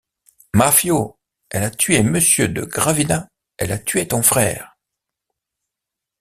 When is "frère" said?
4.23-4.75